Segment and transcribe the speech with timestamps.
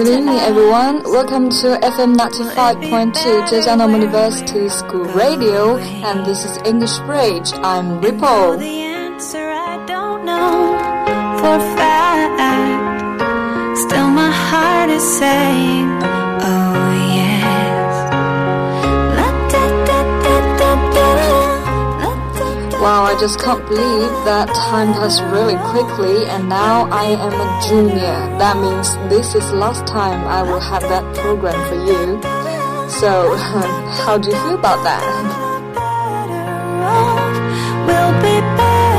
[0.00, 1.02] Good evening, everyone.
[1.04, 3.12] Welcome to FM 95.2
[3.52, 7.52] Zhejiang University School Radio, and this is English Bridge.
[7.60, 8.56] I'm Ripple.
[8.56, 10.72] The answer I don't know
[11.36, 12.40] for fact.
[13.76, 16.00] Still, my heart is saying,
[22.80, 27.68] Wow, I just can't believe that time passed really quickly, and now I am a
[27.68, 28.16] junior.
[28.40, 32.22] That means this is last time I will have that program for you.
[32.88, 33.36] So,
[34.00, 35.04] how do you feel about that?
[37.86, 38.89] We'll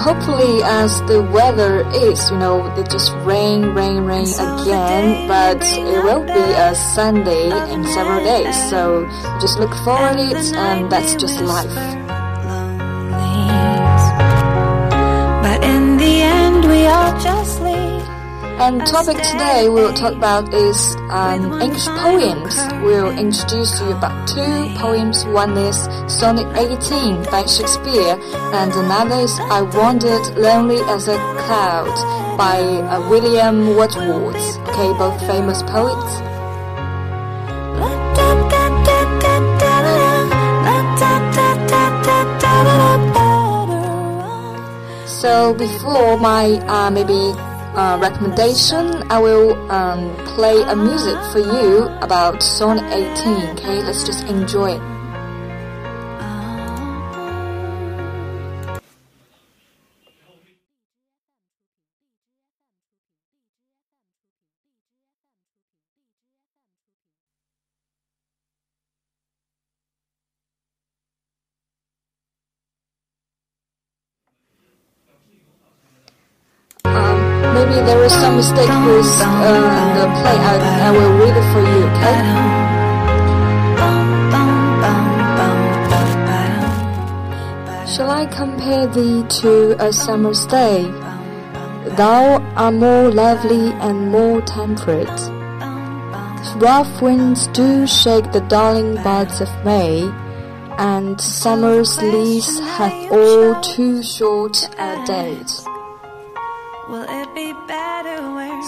[0.00, 6.02] hopefully, as the weather is, you know, it just rain, rain, rain again, but it
[6.02, 8.56] will be a Sunday in several days.
[8.70, 9.06] So
[9.40, 11.76] just look forward to it, and that's just life.
[15.44, 17.69] But in the end, we all just.
[18.60, 22.54] And topic today we'll talk about is um, English poems.
[22.84, 25.24] We'll introduce you about two poems.
[25.24, 28.20] One is Sonnet 18 by Shakespeare,
[28.52, 31.88] and another is I Wandered Lonely as a Cloud
[32.36, 34.36] by uh, William Wordsworth.
[34.68, 36.20] Okay, both famous poets.
[45.08, 47.32] So before my uh, maybe
[47.74, 53.58] uh, recommendation, I will um, play a music for you about Song 18.
[53.58, 54.99] Okay, let's just enjoy it.
[78.68, 80.36] Is some mistake with uh, the play.
[80.36, 80.56] I,
[80.86, 81.82] I will read it for you.
[81.96, 82.20] Okay.
[87.86, 90.82] Shall I compare thee to a summer's day?
[91.96, 95.20] Thou art more lovely and more temperate.
[96.56, 100.02] Rough winds do shake the darling buds of May,
[100.78, 105.69] and summer's lease hath all too short a date.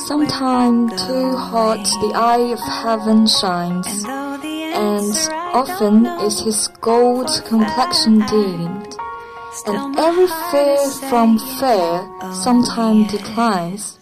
[0.07, 5.13] Sometime too hot the eye of heaven shines, and
[5.53, 8.97] often is his gold complexion dimmed,
[9.67, 10.79] and every fair
[11.11, 13.99] from fair sometime declines,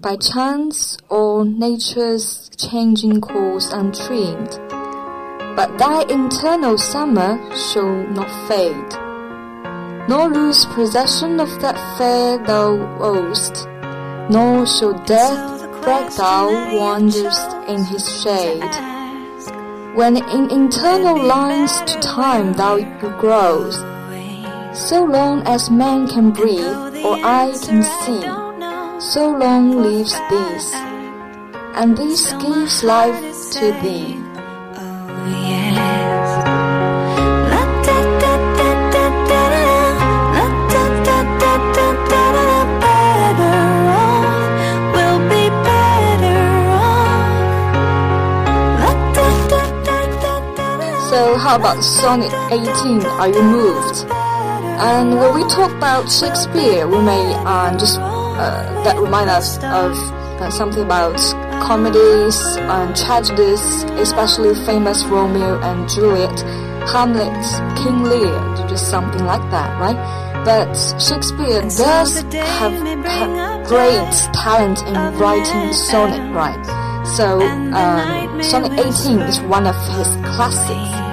[0.00, 4.58] by chance or nature's changing course untrimmed.
[5.54, 9.05] But thy internal summer shall not fade,
[10.08, 13.66] nor lose possession of that fair thou owest,
[14.30, 18.74] nor shall death break thou wanderest in his shade.
[19.94, 22.76] When in internal lines to time thou
[23.18, 23.76] grows,
[24.76, 28.22] so long as man can breathe or eye can see,
[29.00, 30.74] so long lives this,
[31.74, 33.20] and this gives life
[33.52, 34.16] to thee.
[34.78, 35.65] Oh,
[51.46, 53.06] how about Sonnet 18?
[53.06, 54.04] Are you moved?
[54.82, 59.94] And when we talk about Shakespeare, we may uh, just uh, that remind us of
[60.42, 61.16] uh, something about
[61.62, 63.62] comedies and tragedies,
[63.94, 66.36] especially famous Romeo and Juliet,
[66.90, 67.38] Hamlet,
[67.78, 68.34] King Lear,
[68.66, 69.98] just something like that, right?
[70.44, 72.74] But Shakespeare does have,
[73.06, 77.06] have great talent in writing sonnet, right?
[77.06, 81.05] So um, Sonnet 18 is one of his classics.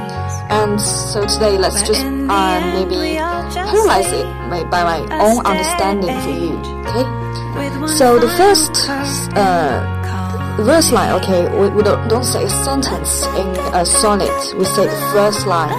[0.50, 6.30] And so today, let's just uh, maybe analyze it by, by my own understanding for
[6.30, 6.56] you.
[6.88, 7.88] Okay.
[7.98, 8.72] So the first
[9.38, 9.82] uh,
[10.58, 11.12] verse line.
[11.22, 14.32] Okay, we, we don't don't say a sentence in a sonnet.
[14.58, 15.74] We say the first line.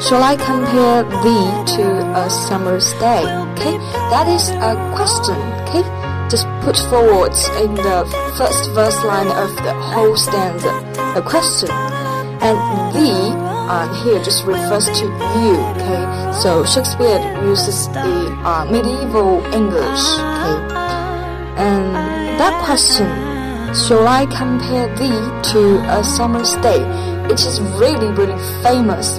[0.00, 3.24] Shall I compare thee to a summer's day?
[3.52, 3.76] Okay,
[4.12, 5.36] that is a question.
[5.66, 5.82] Okay,
[6.28, 7.32] just put forward
[7.62, 8.06] in the
[8.36, 10.70] first verse line of the whole stanza
[11.16, 11.68] a question,
[12.40, 12.56] and
[12.94, 13.34] thee
[13.68, 15.56] uh, here just refers to you.
[15.74, 20.04] Okay, so Shakespeare uses the uh, medieval English.
[20.18, 20.58] Okay,
[21.56, 21.94] and
[22.38, 23.28] that question
[23.74, 26.80] Shall I compare thee to a summer's day?
[27.30, 29.18] It is really, really famous.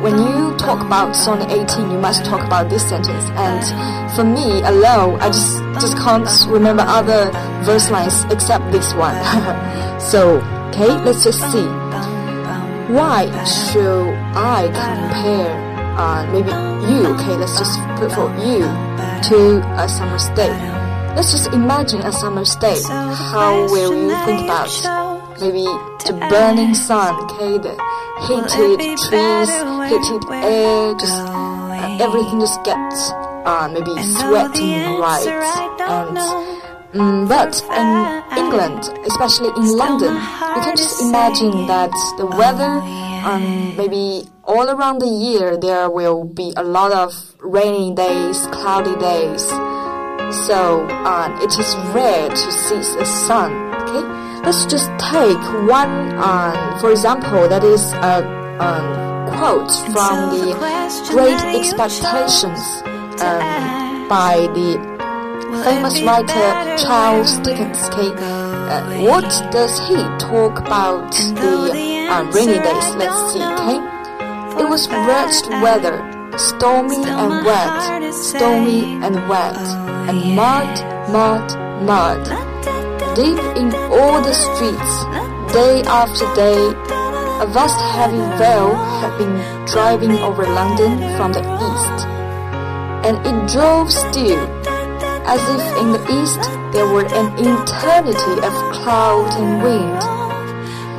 [0.00, 3.24] When you talk about Sonnet 18, you must talk about this sentence.
[3.34, 7.32] And for me alone, I just just can't remember other
[7.64, 9.16] verse lines except this one.
[10.00, 11.79] so, okay, let's just see.
[12.90, 15.54] Why should I compare?
[15.96, 16.50] Uh, maybe
[16.90, 17.06] you.
[17.14, 18.66] Okay, let's just put for you
[19.30, 20.50] to a summer's day.
[21.14, 22.80] Let's just imagine a summer's day.
[22.82, 24.74] How will you think about
[25.40, 25.64] maybe
[26.04, 27.74] the burning sun, okay, the
[28.26, 29.50] heated trees,
[29.90, 33.10] heated air, just uh, everything just gets
[33.46, 35.26] uh, maybe sweating bright
[35.78, 36.59] and
[36.94, 42.82] um, but in England, especially in London, you can just imagine that the weather,
[43.24, 48.96] um, maybe all around the year, there will be a lot of rainy days, cloudy
[48.98, 49.46] days.
[50.46, 53.52] So um, it is rare to see the sun.
[53.82, 55.38] Okay, let's just take
[55.68, 58.26] one, um, for example, that is a
[58.58, 60.54] um, quote from the
[61.10, 62.60] Great Expectations
[63.22, 64.89] um, by the
[65.64, 67.82] famous writer Charles Dickens.
[67.90, 72.88] Okay, uh, what does he talk about the uh, rainy days?
[72.94, 73.42] Let's see.
[73.42, 73.78] Okay,
[74.62, 75.98] it was wretched weather,
[76.38, 79.56] stormy and wet, stormy and wet,
[80.08, 80.72] and mud,
[81.10, 81.46] mud,
[81.82, 82.24] mud.
[83.16, 84.94] Deep in all the streets,
[85.52, 86.62] day after day,
[87.42, 89.34] a vast heavy veil had been
[89.66, 92.06] driving over London from the east,
[93.04, 94.69] and it drove still
[95.26, 96.40] as if in the east
[96.72, 100.02] there were an eternity of cloud and wind.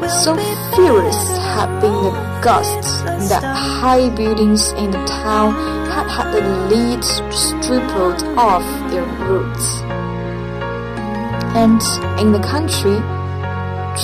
[0.10, 0.36] So
[0.76, 5.54] furious had been the gusts that high buildings in the town
[5.90, 6.42] had had the
[6.74, 9.82] leaves stripped off their roots.
[11.56, 11.82] And
[12.20, 12.98] in the country,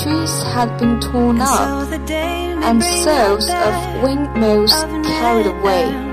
[0.02, 4.74] trees had been torn up, and sails of windmills
[5.04, 6.06] carried away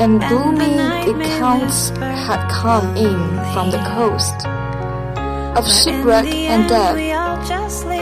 [0.00, 0.74] and gloomy
[1.10, 3.18] accounts had come in
[3.52, 4.46] from the coast
[5.56, 6.96] of shipwreck and death.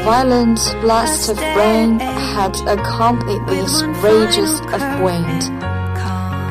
[0.04, 5.42] Violent blasts of rain had accompanied these rages of wind,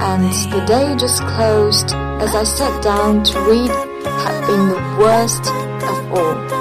[0.02, 1.94] and the day just closed
[2.24, 3.72] as I sat down to read
[4.24, 5.46] had been the worst
[5.84, 6.59] of all.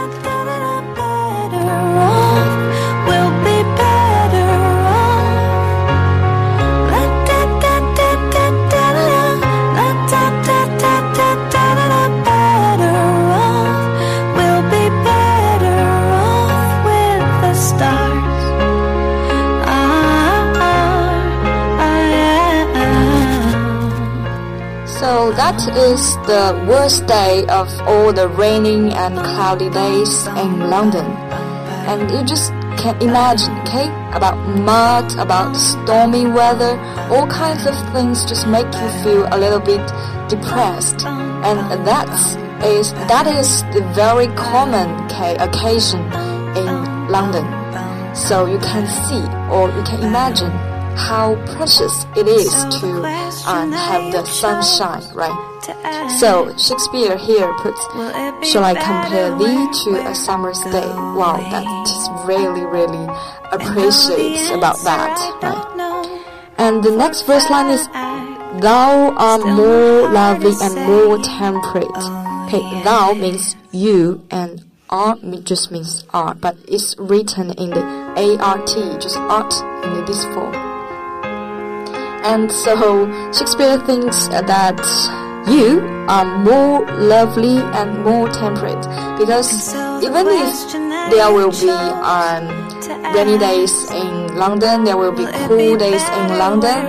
[25.58, 31.04] That is the worst day of all the raining and cloudy days in London.
[31.90, 33.90] And you just can imagine, okay?
[34.14, 36.78] About mud, about stormy weather,
[37.10, 39.82] all kinds of things just make you feel a little bit
[40.28, 41.04] depressed.
[41.42, 45.98] And that's is that is the very common okay, occasion
[46.54, 47.44] in London.
[48.14, 50.54] So you can see or you can imagine
[50.98, 52.86] how precious it is to
[53.46, 55.36] um, have the sunshine, right?
[56.18, 57.80] So Shakespeare here puts,
[58.50, 60.88] "Shall I compare thee to a summer's day?"
[61.18, 63.06] Wow, that is really, really
[63.52, 66.20] appreciates about that, right?
[66.58, 67.86] And the next verse line is,
[68.60, 72.02] "Thou art more lovely and more temperate."
[72.46, 78.66] Okay, thou means you, and art just means art, but it's written in the art,
[79.00, 80.67] just art in this form.
[82.28, 84.76] And so Shakespeare thinks that
[85.48, 88.84] you are more lovely and more temperate
[89.18, 90.72] because even if
[91.10, 91.70] there will be
[92.04, 92.44] um,
[93.14, 96.84] rainy days in London, there will be cool days in London.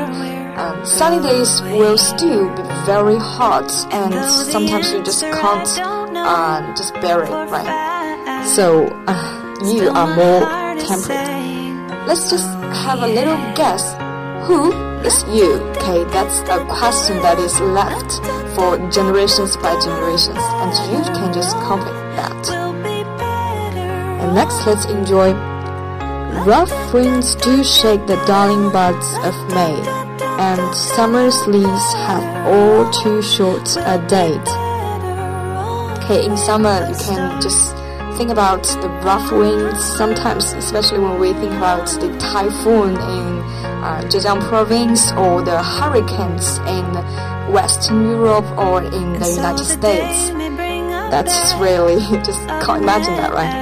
[0.60, 4.13] Um, sunny days will still be very hot, and
[4.51, 5.69] sometimes you just can't
[6.17, 8.43] uh, just bear it, right?
[8.55, 10.41] So uh, you are more
[10.84, 12.08] temperate.
[12.08, 12.48] Let's just
[12.84, 13.96] have a little guess.
[14.49, 14.71] Hmm?
[14.71, 15.61] Who is you?
[15.77, 18.17] Okay, that's a question that is left
[18.55, 22.49] for generations by generations, and you can just complete that.
[24.19, 25.33] And next, let's enjoy.
[26.49, 29.77] Rough winds do shake the darling buds of May,
[30.41, 34.49] and summer's leaves have all too short a date.
[36.01, 37.78] Okay, in summer you can just
[38.19, 39.81] think about the rough winds.
[39.95, 43.27] Sometimes, especially when we think about the typhoon in
[43.79, 46.85] uh, Zhejiang province or the hurricanes in
[47.53, 50.31] Western Europe or in the United States.
[51.15, 53.55] That's really just can't imagine that, right?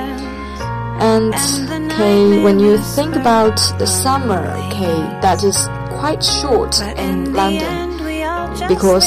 [1.05, 1.35] And
[1.91, 5.67] okay, when you think about the summer, okay, that is
[5.99, 7.95] quite short in London
[8.67, 9.05] because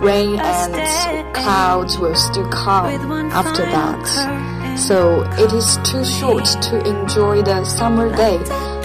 [0.00, 4.59] rain and clouds will still come after that.
[4.76, 8.38] So it is too short to enjoy the summer day.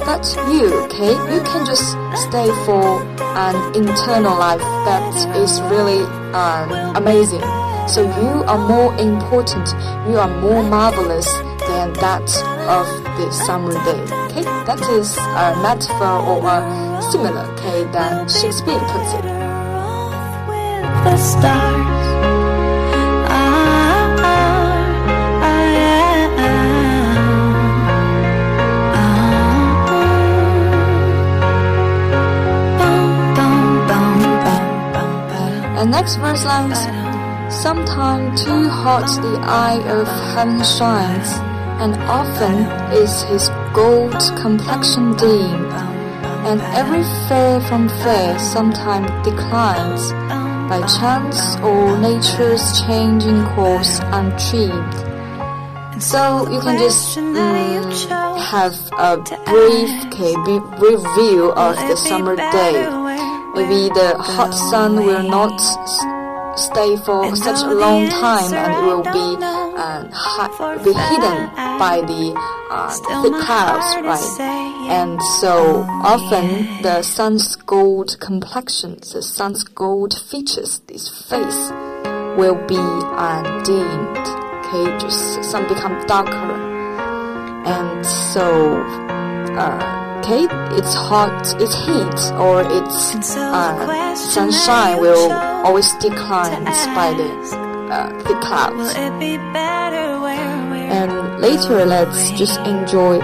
[0.06, 3.02] But you, okay, you can just stay for
[3.38, 7.42] an internal life that is really uh, amazing.
[7.88, 9.68] So you are more important,
[10.08, 11.32] you are more marvelous
[11.68, 12.28] than that
[12.68, 12.88] of
[13.18, 14.02] the summer day.
[14.26, 19.24] Okay, that is a metaphor or a simile, okay, than Shakespeare puts it.
[21.06, 22.25] The stars.
[35.96, 36.80] Next verse lines
[37.64, 41.30] Sometime too hot the eye of heaven shines,
[41.84, 42.58] and often
[42.92, 45.72] is his gold complexion dim,
[46.50, 50.12] and every fair from fair sometime declines,
[50.72, 54.96] by chance or nature's changing course untrimmed.
[56.02, 60.34] So you can just mm, have a brief, okay,
[60.82, 63.05] brief view of the summer day.
[63.56, 65.58] Maybe the hot sun will not
[66.58, 70.04] stay for such a long time and it will be uh,
[70.84, 72.34] be hidden by the
[72.70, 72.90] uh,
[73.24, 74.40] thick clouds, right?
[74.90, 81.72] And so often the sun's gold complexion, the sun's gold features, this face
[82.38, 84.18] will be uh, dimmed.
[84.66, 86.52] Okay, just sun become darker,
[87.66, 88.82] and so.
[89.58, 89.95] Uh,
[90.26, 95.32] okay, it's hot, it's heat, or it's uh, sunshine will
[95.66, 96.64] always decline
[96.96, 97.30] by the
[97.92, 98.96] uh, the clouds.
[100.96, 103.20] And later, let's just enjoy.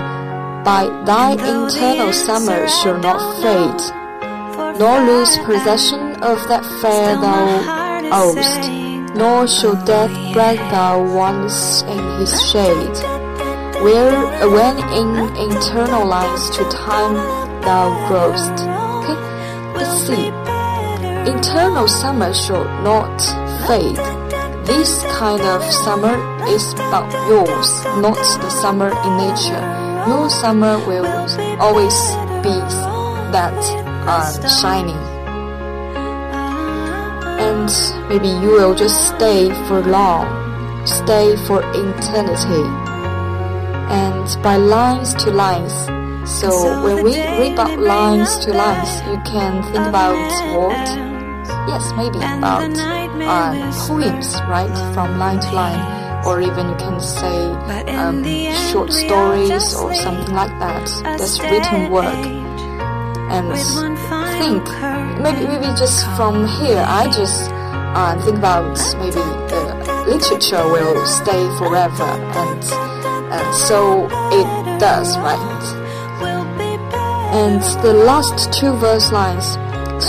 [0.64, 3.82] By thy internal summer shall not fade,
[4.80, 7.64] nor lose possession of that fair thou
[8.14, 8.70] owest,
[9.16, 13.21] nor shall death break thou once in his shade
[13.82, 14.14] where
[14.50, 15.10] when in
[15.50, 17.16] internal lines to time
[17.66, 18.54] thou growest.
[19.02, 19.18] Okay,
[19.74, 20.28] let's see.
[21.26, 23.18] Internal summer shall not
[23.66, 23.98] fade.
[24.66, 26.16] This kind of summer
[26.48, 29.64] is but yours, not the summer in nature.
[30.08, 31.08] Your summer will
[31.60, 31.98] always
[32.46, 32.58] be
[33.34, 33.58] that
[34.06, 35.02] uh, shining.
[37.42, 37.70] And
[38.10, 40.28] maybe you will just stay for long,
[40.86, 42.81] stay for eternity
[43.92, 45.74] and by lines to lines.
[46.40, 46.50] So
[46.84, 50.16] when we read about lines to lines, you can think about
[50.56, 50.88] what?
[51.68, 53.54] Yes, maybe about uh,
[53.88, 54.94] poems, right?
[54.94, 57.38] From line to line, or even you can say
[57.96, 58.24] um,
[58.72, 60.86] short stories or something like that.
[61.04, 62.26] That's written work.
[63.32, 63.48] And
[64.42, 64.66] think
[65.22, 71.44] maybe maybe just from here, I just uh, think about maybe the literature will stay
[71.58, 73.01] forever and
[73.32, 75.64] and so it does, right?
[77.34, 79.58] And the last two verse lines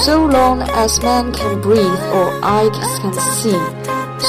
[0.05, 3.61] So long as man can breathe or eye can see,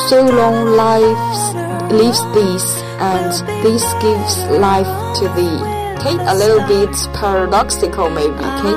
[0.10, 2.66] so long lives lives this,
[3.00, 3.32] and
[3.64, 5.60] this gives life to thee.
[5.98, 8.76] Okay, a little bit paradoxical maybe, okay?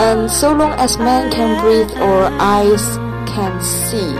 [0.00, 2.96] And so long as man can breathe or eyes
[3.28, 4.16] can see.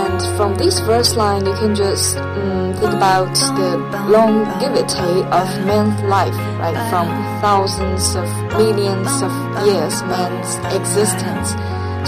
[0.00, 3.76] And from this verse line, you can just um, think about the
[4.08, 6.76] longevity of man's life, right?
[6.90, 7.08] From
[7.40, 8.28] thousands of
[8.58, 9.32] millions of
[9.66, 11.50] years, man's existence.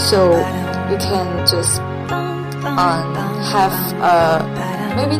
[0.09, 0.37] So
[0.91, 3.15] you can just um,
[3.51, 5.17] have a maybe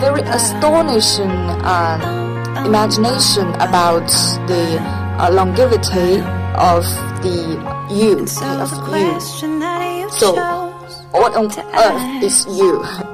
[0.00, 1.30] very astonishing
[1.64, 4.08] uh, imagination about
[4.48, 4.78] the
[5.18, 6.20] uh, longevity
[6.56, 6.84] of
[7.22, 7.58] the
[7.90, 8.20] you,
[8.60, 9.20] of you.
[10.10, 10.34] So
[11.12, 13.05] what on earth is you?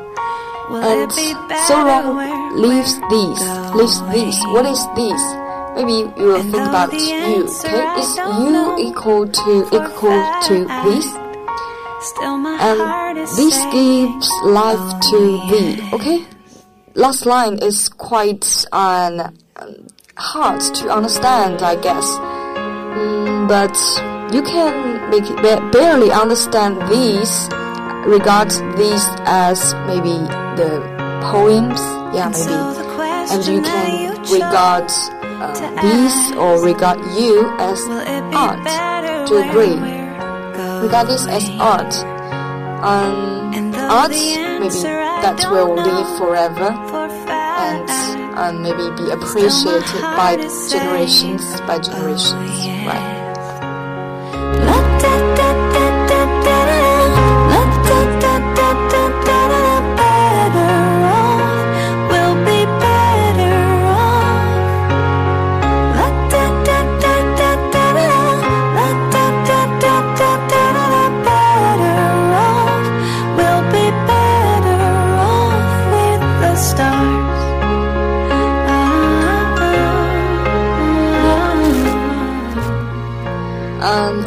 [0.75, 3.43] And so long leaves these,
[3.75, 4.38] leaves these.
[4.47, 5.23] What is this?
[5.75, 7.45] Maybe you will think about you.
[7.45, 11.07] Okay, is you equal to equal to this?
[12.61, 15.19] And this gives life to
[15.50, 15.88] thee.
[15.93, 16.25] Okay,
[16.95, 19.31] last line is quite uh,
[20.17, 22.07] hard to understand, I guess.
[22.07, 23.76] Mm, but
[24.35, 25.25] you can make
[25.73, 27.49] barely understand these
[28.07, 30.83] regard these as maybe the
[31.31, 31.81] poems,
[32.15, 32.53] yeah, maybe,
[33.33, 37.81] and you can regard uh, these or regard you as
[38.35, 39.79] art to agree.
[40.83, 41.95] Regard this as art.
[42.83, 44.69] Um, art maybe
[45.23, 46.71] that will live forever,
[47.31, 47.89] and
[48.35, 50.37] and maybe be appreciated by
[50.69, 52.35] generations by generations,
[52.87, 53.22] right?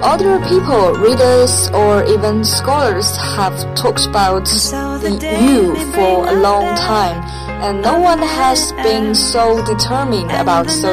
[0.05, 5.09] Other people, readers, or even scholars have talked about the
[5.41, 7.17] you for a long time,
[7.65, 10.91] and no one has been so determined about so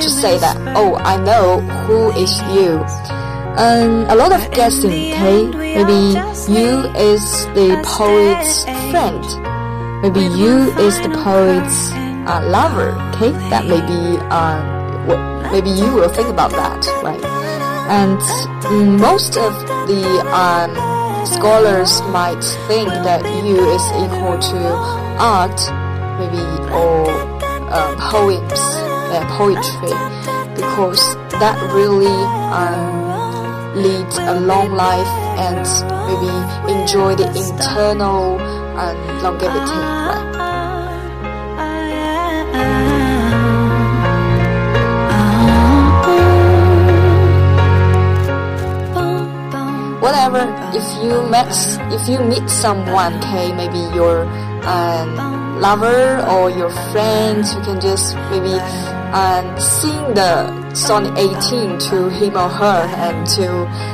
[0.00, 2.78] to say that oh I know who is you.
[3.58, 5.42] Um, a lot of guessing, okay?
[5.50, 6.16] Maybe
[6.48, 9.22] you is the poet's friend.
[10.02, 11.90] Maybe you is the poet's
[12.30, 13.32] uh, lover, okay?
[13.50, 17.41] That maybe uh, maybe you will think about that, right?
[17.92, 18.18] And
[18.98, 19.52] most of
[19.86, 20.72] the um,
[21.26, 24.60] scholars might think that you is equal to
[25.20, 25.60] art,
[26.16, 26.40] maybe
[26.72, 27.04] or
[27.68, 28.60] uh, poems,
[29.12, 29.92] uh, poetry,
[30.56, 31.04] because
[31.36, 32.16] that really
[32.56, 35.68] um, leads a long life and
[36.08, 38.40] maybe enjoy the internal
[38.80, 39.76] um, longevity.
[39.76, 40.31] Right?
[50.02, 50.42] Whatever.
[50.74, 51.54] If you met
[51.94, 54.26] if you meet someone okay maybe your
[54.66, 58.58] um, lover or your friend you can just maybe
[59.14, 63.46] um, sing the song 18 to him or her and to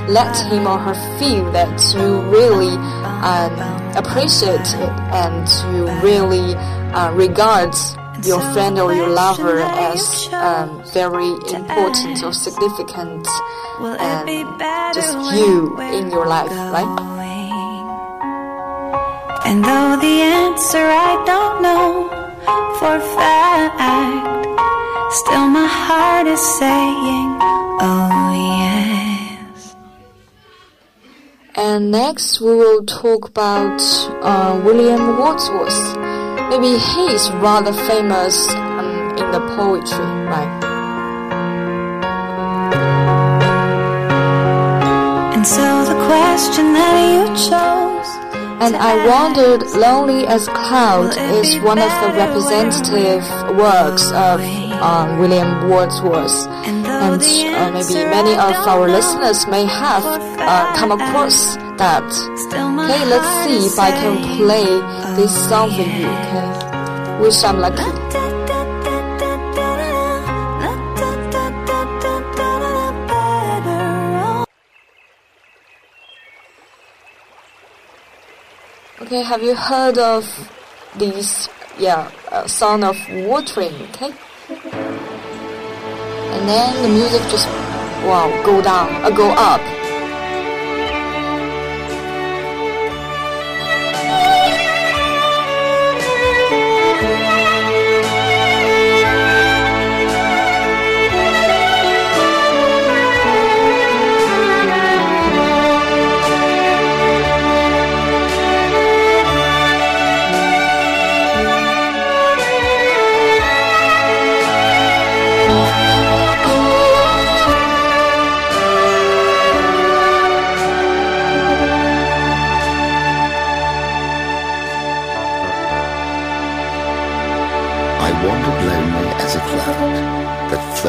[0.08, 2.74] let him or her feel that you really
[3.20, 3.52] um,
[3.96, 6.54] appreciate it and you really
[6.94, 7.74] uh, regard
[8.24, 13.26] your friend or your lover as um, very important or significant
[13.80, 17.18] and just you in your life, right?
[19.44, 22.08] And though the answer I don't know
[22.78, 24.44] for a fact,
[25.14, 27.38] still my heart is saying,
[27.80, 29.76] oh yes.
[31.54, 33.80] And next we will talk about
[34.22, 36.07] uh, William Wordsworth.
[36.50, 39.98] Maybe he is rather famous um, in the poetry,
[40.32, 40.64] right?
[45.34, 48.08] And so the question that you chose.
[48.60, 53.22] And I wondered, Lonely as Cloud is one of the representative
[53.56, 54.40] works of
[54.82, 56.48] um, William Wordsworth.
[56.66, 62.02] And uh, maybe many of our listeners may have uh, come across that.
[62.50, 64.66] Okay, let's see if I can play
[65.18, 67.18] this song for you, okay?
[67.20, 67.82] Wish I'm lucky.
[79.02, 80.22] Okay, have you heard of
[80.94, 81.48] this,
[81.80, 84.14] yeah, uh, sound of watering, okay?
[86.30, 87.48] And then the music just,
[88.06, 89.87] wow, go down, uh, go up.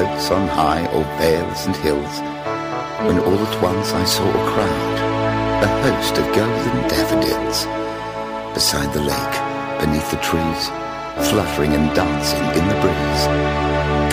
[0.06, 2.16] On high or vales and hills,
[3.04, 4.98] when all at once I saw a crowd,
[5.64, 7.66] a host of golden daffodils,
[8.54, 9.38] beside the lake,
[9.84, 10.72] beneath the trees,
[11.28, 13.24] fluttering and dancing in the breeze,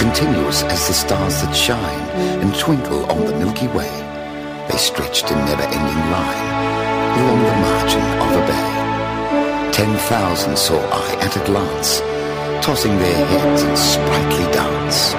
[0.02, 2.08] continuous as the stars that shine
[2.42, 3.90] and twinkle on the Milky Way,
[4.68, 6.50] they stretched in never-ending line
[7.14, 8.70] along the margin of a bay.
[9.70, 12.00] Ten thousand saw I at a glance,
[12.66, 15.14] tossing their heads in sprightly dance.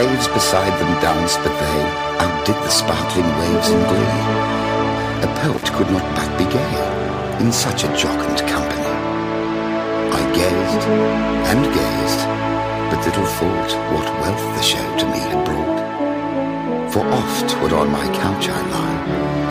[0.00, 1.78] Waves beside them danced, but they
[2.24, 4.20] outdid the sparkling waves in glee.
[5.26, 6.76] A poet could not but be gay
[7.42, 8.92] in such a jocund company.
[10.18, 10.84] I gazed
[11.50, 12.22] and gazed,
[12.88, 15.80] but little thought what wealth the show to me had brought.
[16.92, 19.00] For oft would on my couch I lie,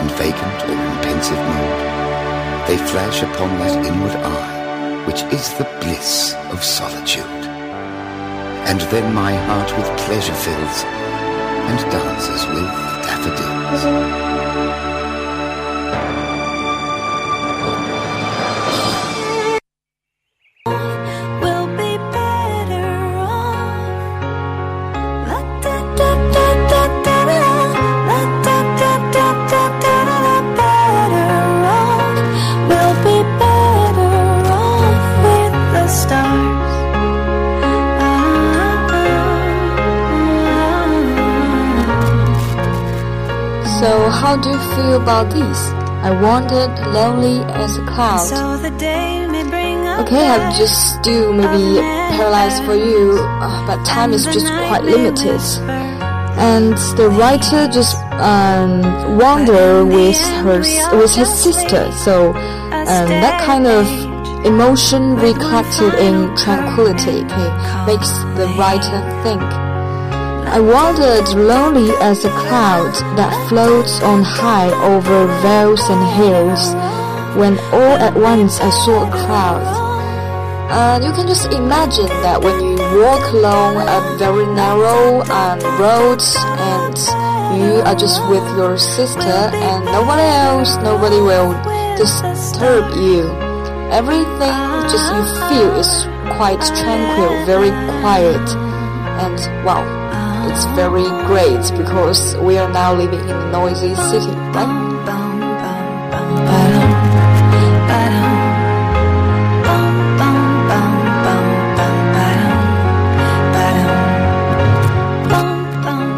[0.02, 1.80] in vacant or in pensive mood,
[2.66, 7.39] they flash upon that inward eye, which is the bliss of solitude
[8.68, 12.68] and then my heart with pleasure fills and dances with
[13.04, 14.89] daffodils.
[44.10, 45.58] So, how do you feel about this?
[46.02, 48.26] I wandered lonely as a cloud.
[48.26, 51.78] So the day may bring Okay, I've just still maybe
[52.16, 55.40] paralyzed for you, uh, but time is just quite limited.
[56.42, 58.82] And the writer just um,
[59.16, 63.86] wander with her with his sister, so um, that kind of
[64.44, 69.69] emotion reflected in tranquility okay, makes the writer think.
[70.50, 76.74] I wandered lonely as a cloud that floats on high over vales and hills,
[77.38, 79.62] when all at once I saw a crowd.
[80.74, 86.18] And you can just imagine that when you walk along a very narrow um, road
[86.58, 86.98] and
[87.54, 91.54] you are just with your sister and nobody else, nobody will
[91.94, 93.30] disturb you.
[93.94, 94.58] Everything
[94.90, 97.70] just you feel is quite tranquil, very
[98.02, 98.42] quiet,
[99.22, 99.99] and wow,
[100.49, 104.85] it's very great because we are now living in a noisy city, right?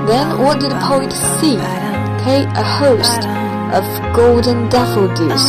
[0.07, 1.57] Then what did the poet see?
[2.21, 3.27] Okay, a host
[3.75, 3.83] of
[4.15, 5.43] golden daffodils.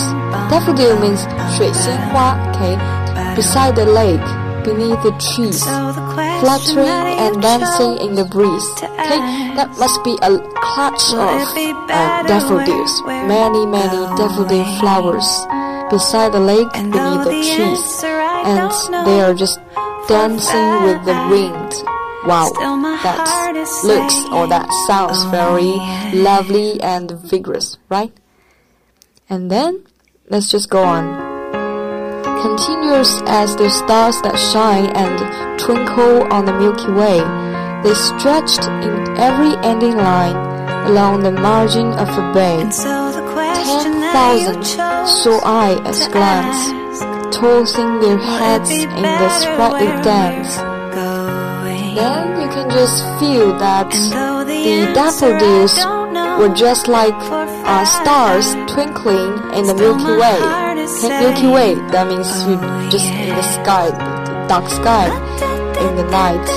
[0.50, 2.76] Daffodil means 水仙花, okay,
[3.36, 4.26] beside the lake,
[4.64, 5.62] beneath the trees,
[6.43, 6.87] fluttering
[7.23, 8.67] and dancing in the breeze.
[8.83, 9.19] Okay,
[9.55, 11.39] that must be a clutch of
[11.87, 15.27] uh, daffodils, many, many daffodil flowers
[15.89, 19.59] beside the lake, beneath the trees, and they are just
[20.07, 21.71] dancing with the wind.
[22.25, 22.51] Wow,
[23.03, 23.23] that
[23.83, 25.75] looks or that sounds very
[26.17, 28.11] lovely and vigorous, right?
[29.29, 29.85] And then
[30.29, 31.32] let's just go on.
[32.43, 35.15] Continuous as the stars that shine and
[35.57, 37.23] twinkle on the Milky Way,
[37.83, 40.35] they stretched in every ending line
[40.91, 42.59] along the margin of a bay.
[42.59, 44.61] Ten thousand
[45.07, 46.61] saw I at glance,
[47.33, 50.57] tossing their heads in the sprightly dance.
[51.95, 55.79] Then you can just feel that the daffodils
[56.37, 60.72] were just like uh, stars twinkling in the Milky Way.
[60.83, 62.59] Milky Way, that means you
[62.91, 63.87] just in the sky,
[64.47, 65.07] dark sky
[65.79, 66.47] in the night.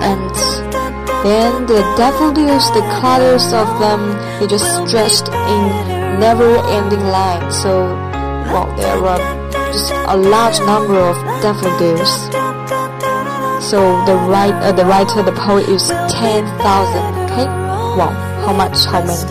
[0.00, 0.32] And
[1.24, 7.52] then the daffodils, the colors of them, they just stretched in never-ending line.
[7.52, 7.84] So,
[8.48, 9.20] well, there were
[9.72, 12.32] just a large number of daffodils.
[13.62, 17.04] So the write, uh, the writer, the poet is ten thousand.
[17.28, 17.46] Okay,
[17.98, 18.12] wow,
[18.46, 18.84] how much?
[18.86, 19.30] How many?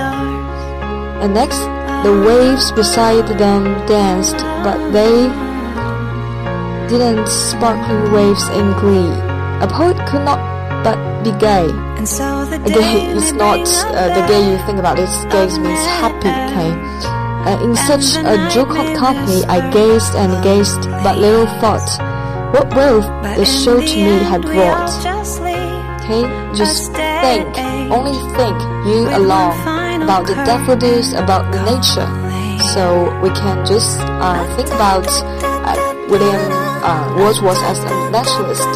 [1.24, 1.58] And next,
[2.06, 5.26] the waves beside them danced, but they
[6.88, 9.10] didn't sparkling waves in glee.
[9.66, 10.38] A poet could not
[10.86, 11.66] but be gay.
[12.70, 14.98] Again, it's not uh, the gay you think about.
[14.98, 16.30] This gay means happy.
[16.30, 16.72] Okay.
[17.50, 21.90] Uh, in such a jocund company, I gazed and gazed, but little thought
[22.54, 24.94] what wealth the show to me had brought.
[26.06, 26.22] Okay,
[26.54, 27.58] just think,
[27.90, 32.06] only think, you alone, about the daffodils, about the nature.
[32.74, 35.74] So we can just uh, think about uh,
[36.08, 36.46] William
[36.86, 38.70] uh, Wordsworth as a naturalist.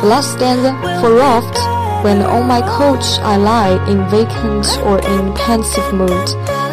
[0.00, 1.56] The last stanza, for oft,
[2.02, 6.26] when on my couch I lie in vacant or in pensive mood,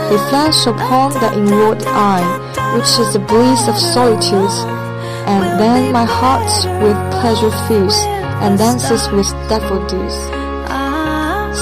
[0.08, 2.24] they flash upon the inward eye,
[2.74, 4.56] which is the bliss of solitude,
[5.28, 6.50] and then my heart
[6.82, 8.00] with pleasure fills
[8.40, 10.39] and dances with daffodils.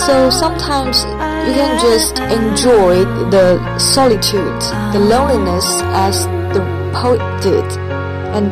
[0.06, 1.04] So sometimes
[1.48, 4.62] you can just enjoy the solitude,
[4.94, 5.66] the loneliness
[6.06, 6.62] as the
[6.94, 7.66] poet did,
[8.36, 8.52] and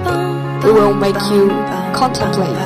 [0.65, 1.49] it will make you
[1.93, 2.57] contemplate.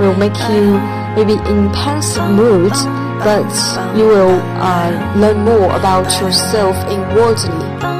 [0.00, 0.78] will make you
[1.16, 2.72] maybe in pensive mood,
[3.24, 3.50] but
[3.96, 7.97] you will uh, learn more about yourself inwardly.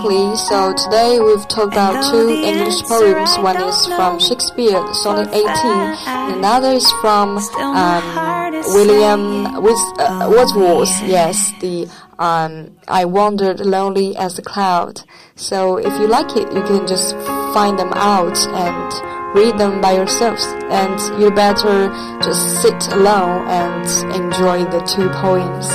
[0.00, 3.36] Quickly, so today we've talked about two English poems.
[3.38, 11.02] One is from Shakespeare, Sonnet 18, and another is from um, William With, uh, Wordsworth.
[11.04, 15.02] Yes, the um, I wandered lonely as a cloud.
[15.36, 17.14] So if you like it, you can just
[17.54, 20.44] find them out and read them by yourselves.
[20.70, 21.88] And you better
[22.22, 25.66] just sit alone and enjoy the two poems.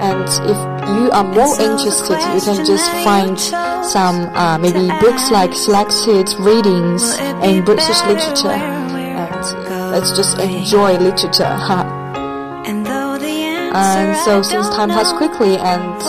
[0.00, 3.38] And if you are more interested, you can just find
[3.84, 8.48] some uh, maybe books like selected readings in British literature.
[8.48, 11.84] And let's just enjoy literature, huh?
[12.66, 13.26] And though the
[13.72, 16.00] And so since time passed quickly and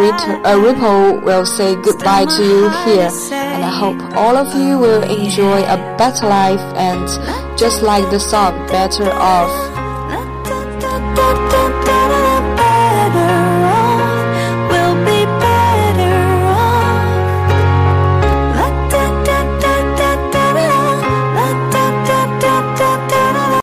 [0.00, 3.10] uh, Ripple will say goodbye to you here.
[3.32, 8.20] and I hope all of you will enjoy a better life and just like the
[8.20, 9.78] song better off